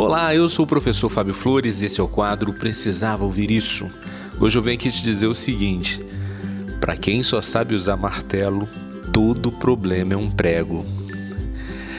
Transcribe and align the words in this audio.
Olá, 0.00 0.34
eu 0.34 0.48
sou 0.48 0.64
o 0.64 0.66
professor 0.66 1.10
Fábio 1.10 1.34
Flores 1.34 1.82
e 1.82 1.84
esse 1.84 2.00
é 2.00 2.02
o 2.02 2.08
quadro 2.08 2.54
Precisava 2.54 3.22
Ouvir 3.22 3.50
Isso. 3.50 3.86
Hoje 4.40 4.56
eu 4.56 4.62
venho 4.62 4.78
aqui 4.78 4.90
te 4.90 5.02
dizer 5.02 5.26
o 5.26 5.34
seguinte: 5.34 6.02
para 6.80 6.96
quem 6.96 7.22
só 7.22 7.42
sabe 7.42 7.74
usar 7.74 7.98
martelo, 7.98 8.66
todo 9.12 9.52
problema 9.52 10.14
é 10.14 10.16
um 10.16 10.30
prego. 10.30 10.86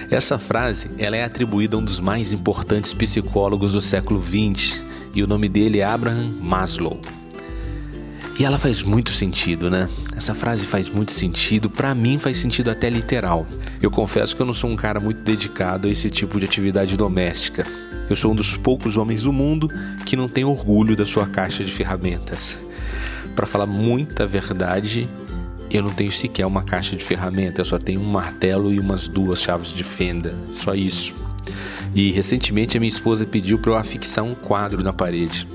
Essa 0.10 0.40
frase 0.40 0.90
ela 0.98 1.16
é 1.16 1.24
atribuída 1.24 1.76
a 1.76 1.80
um 1.80 1.86
dos 1.86 2.00
mais 2.00 2.34
importantes 2.34 2.92
psicólogos 2.92 3.74
do 3.74 3.82
século 3.82 4.20
XX 4.20 4.82
e 5.14 5.22
o 5.22 5.28
nome 5.28 5.48
dele 5.48 5.78
é 5.78 5.84
Abraham 5.84 6.32
Maslow. 6.42 7.00
E 8.40 8.44
ela 8.44 8.58
faz 8.58 8.82
muito 8.82 9.12
sentido, 9.12 9.70
né? 9.70 9.88
Essa 10.18 10.34
frase 10.34 10.66
faz 10.66 10.90
muito 10.90 11.12
sentido, 11.12 11.70
para 11.70 11.94
mim 11.94 12.18
faz 12.18 12.40
sentido 12.40 12.72
até 12.72 12.90
literal. 12.90 13.46
Eu 13.80 13.92
confesso 13.92 14.36
que 14.36 14.42
eu 14.42 14.46
não 14.48 14.56
sou 14.56 14.72
um 14.72 14.76
cara 14.76 15.00
muito 15.00 15.22
dedicado 15.22 15.88
a 15.88 15.92
esse 15.92 16.10
tipo 16.10 16.40
de 16.40 16.48
atividade 16.48 16.98
doméstica. 16.98 17.64
Eu 18.12 18.18
sou 18.18 18.34
um 18.34 18.36
dos 18.36 18.58
poucos 18.58 18.98
homens 18.98 19.24
do 19.24 19.32
mundo 19.32 19.70
que 20.06 20.18
não 20.18 20.28
tem 20.28 20.44
orgulho 20.44 20.98
da 20.98 21.06
sua 21.06 21.26
caixa 21.26 21.64
de 21.64 21.72
ferramentas. 21.72 22.58
Para 23.38 23.48
falar 23.48 23.66
muita 23.66 24.28
verdade, 24.28 25.08
eu 25.70 25.82
não 25.82 25.94
tenho 25.94 26.12
sequer 26.12 26.46
uma 26.46 26.62
caixa 26.62 26.94
de 26.98 27.06
ferramentas, 27.06 27.60
eu 27.60 27.66
só 27.66 27.80
tenho 27.80 28.02
um 28.02 28.12
martelo 28.12 28.74
e 28.74 28.82
umas 28.82 29.08
duas 29.08 29.42
chaves 29.42 29.70
de 29.70 29.86
fenda, 29.86 30.36
só 30.52 30.76
isso. 30.76 31.14
E 31.96 32.12
recentemente 32.12 32.76
a 32.76 32.82
minha 32.82 32.90
esposa 32.90 33.26
pediu 33.26 33.58
para 33.58 33.72
eu 33.72 33.78
afixar 33.78 34.26
um 34.26 34.36
quadro 34.36 34.84
na 34.84 34.92
parede. 34.92 35.48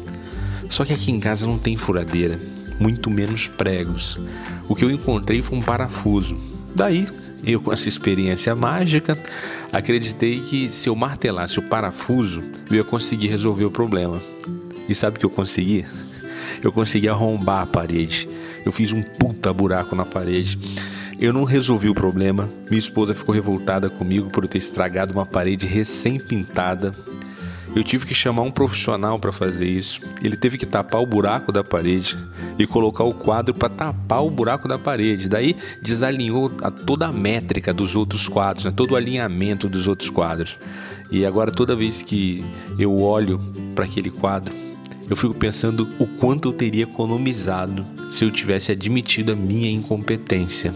Só 0.71 0.83
que 0.83 0.95
aqui 0.95 1.13
em 1.13 1.21
casa 1.21 1.47
não 1.47 1.59
tem 1.59 1.77
furadeira 1.77 2.41
muito 2.81 3.11
menos 3.11 3.47
pregos. 3.47 4.19
O 4.67 4.75
que 4.75 4.83
eu 4.83 4.91
encontrei 4.91 5.43
foi 5.43 5.59
um 5.59 5.63
parafuso. 5.63 6.56
Daí, 6.77 7.09
eu 7.43 7.59
com 7.59 7.73
essa 7.73 7.89
experiência 7.89 8.55
mágica, 8.55 9.17
acreditei 9.73 10.41
que 10.41 10.71
se 10.71 10.91
eu 10.91 10.95
martelasse 10.95 11.59
o 11.59 11.63
parafuso, 11.63 12.45
eu 12.69 12.77
ia 12.77 12.85
conseguir 12.85 13.29
resolver 13.29 13.65
o 13.65 13.71
problema. 13.71 14.21
E 14.87 14.95
sabe 14.95 15.17
o 15.17 15.21
que 15.21 15.25
eu 15.25 15.31
consegui? 15.31 15.87
Eu 16.63 16.71
consegui 16.71 17.09
arrombar 17.09 17.63
a 17.63 17.67
parede. 17.67 18.29
Eu 18.63 18.71
fiz 18.73 18.93
um 18.93 19.01
puta 19.01 19.55
buraco 19.55 19.97
na 19.97 20.05
parede. 20.05 20.59
Eu 21.19 21.33
não 21.33 21.45
resolvi 21.45 21.89
o 21.89 21.95
problema. 21.95 22.47
Minha 22.69 22.79
esposa 22.79 23.15
ficou 23.15 23.35
revoltada 23.35 23.89
comigo 23.89 24.29
por 24.29 24.45
eu 24.45 24.49
ter 24.49 24.59
estragado 24.59 25.15
uma 25.15 25.25
parede 25.25 25.67
recém-pintada 25.67 26.93
eu 27.75 27.83
tive 27.85 28.07
que 28.07 28.15
chamar 28.15 28.43
um 28.43 28.51
profissional 28.51 29.19
para 29.19 29.33
fazer 29.33 29.67
isso. 29.67 30.01
Ele 30.23 30.37
teve 30.37 30.57
que 30.57 30.67
tapar 30.67 31.01
o 31.03 31.07
buraco 31.07 31.53
da 31.53 31.65
parede 31.65 32.17
e 32.59 32.67
colocar 32.67 33.05
o 33.05 33.13
quadro 33.13 33.53
para 33.55 33.69
tapar 33.69 34.25
o 34.25 34.31
buraco 34.31 34.69
da 34.69 34.79
parede. 34.79 35.29
Daí 35.29 35.57
desalinhou 35.83 36.51
a 36.63 36.71
toda 36.71 37.07
a 37.07 37.13
métrica 37.13 37.73
dos 37.75 37.95
outros 37.95 38.29
quadros, 38.29 38.65
né? 38.65 38.73
todo 38.75 38.93
o 38.93 38.97
alinhamento 38.97 39.69
dos 39.69 39.87
outros 39.87 40.11
quadros. 40.11 40.57
E 41.11 41.25
agora 41.25 41.53
toda 41.53 41.77
vez 41.77 42.03
que 42.03 42.45
eu 42.79 42.99
olho 43.01 43.41
para 43.75 43.85
aquele 43.85 44.11
quadro, 44.11 44.53
eu 45.09 45.17
fico 45.17 45.35
pensando 45.35 45.89
o 45.99 46.07
quanto 46.07 46.49
eu 46.49 46.53
teria 46.53 46.83
economizado 46.83 47.87
se 48.11 48.25
eu 48.25 48.31
tivesse 48.31 48.73
admitido 48.73 49.33
a 49.33 49.37
minha 49.37 49.71
incompetência. 49.71 50.75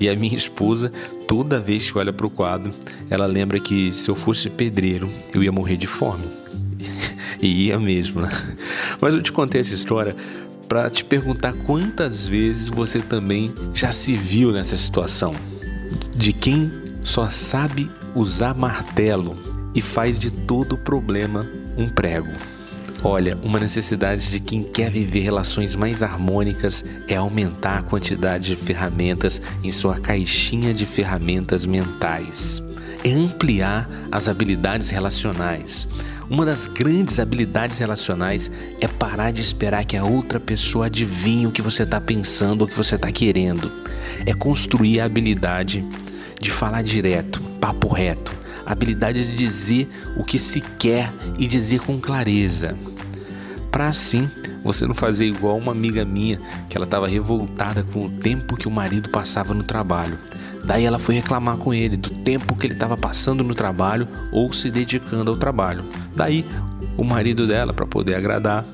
E 0.00 0.08
a 0.08 0.16
minha 0.16 0.36
esposa, 0.36 0.90
toda 1.28 1.60
vez 1.60 1.90
que 1.90 1.98
olha 1.98 2.12
para 2.12 2.26
o 2.26 2.30
quadro, 2.30 2.72
ela 3.10 3.26
lembra 3.26 3.60
que 3.60 3.92
se 3.92 4.08
eu 4.08 4.14
fosse 4.14 4.48
pedreiro, 4.48 5.10
eu 5.34 5.44
ia 5.44 5.52
morrer 5.52 5.76
de 5.76 5.86
fome. 5.86 6.24
e 7.40 7.66
ia 7.66 7.78
mesmo, 7.78 8.22
né? 8.22 8.30
Mas 9.00 9.14
eu 9.14 9.22
te 9.22 9.30
contei 9.30 9.60
essa 9.60 9.74
história 9.74 10.16
para 10.66 10.88
te 10.88 11.04
perguntar 11.04 11.52
quantas 11.52 12.26
vezes 12.26 12.68
você 12.68 13.00
também 13.00 13.52
já 13.74 13.92
se 13.92 14.14
viu 14.14 14.52
nessa 14.52 14.76
situação. 14.76 15.34
De 16.16 16.32
quem 16.32 16.70
só 17.04 17.28
sabe 17.28 17.90
usar 18.14 18.54
martelo 18.56 19.36
e 19.74 19.80
faz 19.80 20.18
de 20.18 20.30
todo 20.30 20.78
problema 20.78 21.46
um 21.76 21.88
prego. 21.88 22.30
Olha, 23.02 23.38
uma 23.42 23.58
necessidade 23.58 24.30
de 24.30 24.38
quem 24.40 24.62
quer 24.62 24.90
viver 24.90 25.20
relações 25.20 25.74
mais 25.74 26.02
harmônicas 26.02 26.84
é 27.08 27.16
aumentar 27.16 27.78
a 27.78 27.82
quantidade 27.82 28.48
de 28.48 28.56
ferramentas 28.56 29.40
em 29.64 29.72
sua 29.72 29.98
caixinha 29.98 30.74
de 30.74 30.84
ferramentas 30.84 31.64
mentais. 31.64 32.62
É 33.02 33.10
ampliar 33.10 33.88
as 34.12 34.28
habilidades 34.28 34.90
relacionais. 34.90 35.88
Uma 36.28 36.44
das 36.44 36.66
grandes 36.66 37.18
habilidades 37.18 37.78
relacionais 37.78 38.50
é 38.82 38.86
parar 38.86 39.32
de 39.32 39.40
esperar 39.40 39.86
que 39.86 39.96
a 39.96 40.04
outra 40.04 40.38
pessoa 40.38 40.86
adivinhe 40.86 41.46
o 41.46 41.50
que 41.52 41.62
você 41.62 41.84
está 41.84 42.00
pensando 42.00 42.60
ou 42.60 42.66
o 42.66 42.70
que 42.70 42.76
você 42.76 42.96
está 42.96 43.10
querendo. 43.10 43.72
É 44.26 44.34
construir 44.34 45.00
a 45.00 45.06
habilidade 45.06 45.82
de 46.38 46.50
falar 46.50 46.82
direto, 46.82 47.40
papo 47.58 47.88
reto, 47.88 48.39
a 48.64 48.72
habilidade 48.72 49.24
de 49.24 49.36
dizer 49.36 49.88
o 50.16 50.24
que 50.24 50.38
se 50.38 50.60
quer 50.60 51.12
e 51.38 51.46
dizer 51.46 51.80
com 51.80 52.00
clareza 52.00 52.76
para 53.70 53.88
assim 53.88 54.28
você 54.62 54.86
não 54.86 54.94
fazer 54.94 55.26
igual 55.26 55.56
uma 55.56 55.72
amiga 55.72 56.04
minha 56.04 56.38
que 56.68 56.76
ela 56.76 56.84
estava 56.84 57.08
revoltada 57.08 57.82
com 57.82 58.06
o 58.06 58.10
tempo 58.10 58.56
que 58.56 58.68
o 58.68 58.70
marido 58.70 59.08
passava 59.08 59.54
no 59.54 59.62
trabalho. 59.62 60.18
Daí 60.64 60.84
ela 60.84 60.98
foi 60.98 61.14
reclamar 61.14 61.56
com 61.56 61.72
ele 61.72 61.96
do 61.96 62.10
tempo 62.10 62.54
que 62.54 62.66
ele 62.66 62.74
estava 62.74 62.96
passando 62.96 63.42
no 63.42 63.54
trabalho 63.54 64.06
ou 64.30 64.52
se 64.52 64.70
dedicando 64.70 65.30
ao 65.30 65.36
trabalho. 65.36 65.84
Daí 66.14 66.44
o 66.96 67.04
marido 67.04 67.46
dela, 67.46 67.72
para 67.72 67.86
poder 67.86 68.14
agradar, 68.14 68.66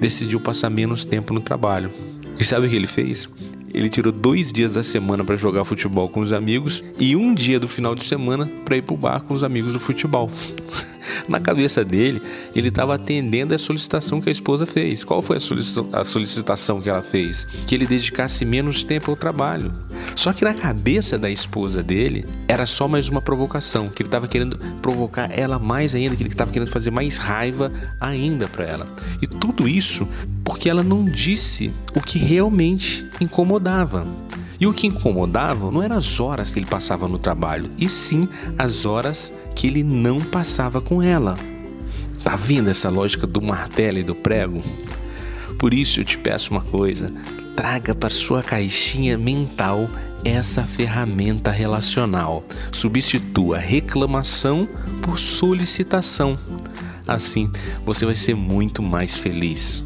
decidiu 0.00 0.38
passar 0.38 0.70
menos 0.70 1.04
tempo 1.04 1.34
no 1.34 1.40
trabalho. 1.40 1.90
E 2.38 2.44
sabe 2.44 2.66
o 2.66 2.70
que 2.70 2.76
ele 2.76 2.86
fez? 2.86 3.28
Ele 3.74 3.90
tirou 3.90 4.12
dois 4.12 4.52
dias 4.52 4.74
da 4.74 4.84
semana 4.84 5.24
para 5.24 5.36
jogar 5.36 5.64
futebol 5.64 6.08
com 6.08 6.20
os 6.20 6.32
amigos 6.32 6.82
e 6.98 7.16
um 7.16 7.34
dia 7.34 7.58
do 7.58 7.66
final 7.66 7.94
de 7.94 8.04
semana 8.04 8.48
para 8.64 8.76
ir 8.76 8.82
pro 8.82 8.96
bar 8.96 9.20
com 9.20 9.34
os 9.34 9.42
amigos 9.42 9.72
do 9.72 9.80
futebol. 9.80 10.30
Na 11.28 11.40
cabeça 11.40 11.84
dele, 11.84 12.20
ele 12.54 12.68
estava 12.68 12.94
atendendo 12.94 13.54
a 13.54 13.58
solicitação 13.58 14.20
que 14.20 14.28
a 14.28 14.32
esposa 14.32 14.66
fez. 14.66 15.02
Qual 15.04 15.20
foi 15.22 15.38
a 15.92 16.04
solicitação 16.04 16.80
que 16.80 16.88
ela 16.88 17.02
fez? 17.02 17.46
Que 17.66 17.74
ele 17.74 17.86
dedicasse 17.86 18.44
menos 18.44 18.82
tempo 18.82 19.10
ao 19.10 19.16
trabalho. 19.16 19.72
Só 20.16 20.32
que 20.32 20.44
na 20.44 20.54
cabeça 20.54 21.18
da 21.18 21.30
esposa 21.30 21.82
dele 21.82 22.24
era 22.46 22.66
só 22.66 22.86
mais 22.86 23.08
uma 23.08 23.20
provocação, 23.20 23.88
que 23.88 24.02
ele 24.02 24.08
estava 24.08 24.28
querendo 24.28 24.56
provocar 24.80 25.28
ela 25.36 25.58
mais 25.58 25.94
ainda, 25.94 26.14
que 26.14 26.22
ele 26.22 26.30
estava 26.30 26.52
querendo 26.52 26.70
fazer 26.70 26.90
mais 26.90 27.16
raiva 27.16 27.72
ainda 28.00 28.46
para 28.48 28.64
ela. 28.64 28.86
E 29.20 29.26
tudo 29.26 29.68
isso 29.68 30.08
porque 30.44 30.68
ela 30.68 30.82
não 30.82 31.04
disse 31.04 31.72
o 31.94 32.00
que 32.00 32.18
realmente 32.18 33.08
incomodava. 33.20 34.06
E 34.60 34.66
o 34.66 34.72
que 34.72 34.86
incomodava 34.86 35.70
não 35.70 35.82
eram 35.82 35.96
as 35.96 36.20
horas 36.20 36.52
que 36.52 36.58
ele 36.58 36.66
passava 36.66 37.08
no 37.08 37.18
trabalho, 37.18 37.70
e 37.76 37.88
sim 37.88 38.28
as 38.56 38.84
horas 38.84 39.32
que 39.54 39.66
ele 39.66 39.82
não 39.82 40.20
passava 40.20 40.80
com 40.80 41.02
ela. 41.02 41.36
Tá 42.22 42.36
vendo 42.36 42.70
essa 42.70 42.88
lógica 42.88 43.26
do 43.26 43.42
martelo 43.42 43.98
e 43.98 44.02
do 44.02 44.14
prego? 44.14 44.62
Por 45.58 45.74
isso 45.74 46.00
eu 46.00 46.04
te 46.04 46.16
peço 46.16 46.50
uma 46.52 46.62
coisa: 46.62 47.12
traga 47.54 47.94
para 47.94 48.10
sua 48.10 48.42
caixinha 48.42 49.16
mental 49.16 49.88
essa 50.24 50.64
ferramenta 50.64 51.50
relacional. 51.50 52.44
Substitua 52.72 53.58
reclamação 53.58 54.68
por 55.02 55.18
solicitação. 55.18 56.38
Assim, 57.06 57.50
você 57.84 58.06
vai 58.06 58.14
ser 58.14 58.34
muito 58.34 58.82
mais 58.82 59.14
feliz. 59.14 59.84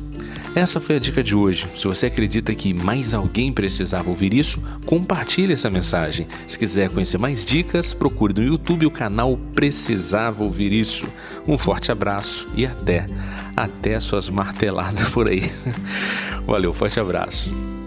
Essa 0.59 0.81
foi 0.81 0.97
a 0.97 0.99
dica 0.99 1.23
de 1.23 1.37
hoje. 1.37 1.69
Se 1.77 1.85
você 1.85 2.07
acredita 2.07 2.53
que 2.53 2.75
mais 2.75 3.15
alguém 3.15 3.53
precisava 3.53 4.11
ouvir 4.11 4.35
isso, 4.35 4.61
compartilhe 4.85 5.53
essa 5.53 5.71
mensagem. 5.71 6.27
Se 6.49 6.59
quiser 6.59 6.91
conhecer 6.91 7.17
mais 7.17 7.45
dicas, 7.45 7.95
procure 7.95 8.35
no 8.35 8.43
YouTube 8.43 8.85
o 8.85 8.91
canal 8.91 9.39
Precisava 9.55 10.43
Ouvir 10.43 10.73
Isso. 10.73 11.07
Um 11.47 11.57
forte 11.57 11.93
abraço 11.93 12.45
e 12.57 12.67
até, 12.67 13.07
até 13.57 14.01
suas 14.01 14.29
marteladas 14.29 15.09
por 15.11 15.29
aí. 15.29 15.49
Valeu, 16.45 16.73
forte 16.73 16.99
abraço. 16.99 17.78